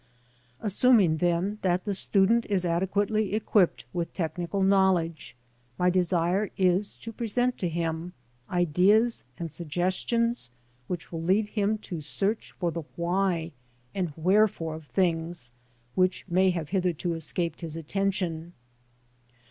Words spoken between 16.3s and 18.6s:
have hitherto escaped his attention.